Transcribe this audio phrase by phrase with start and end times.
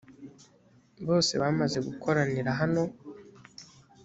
[1.07, 2.83] bose bamaze gukoranira hano